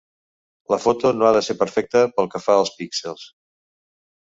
[0.75, 3.33] La foto no ha de ser perfecta pel que fa als píxels.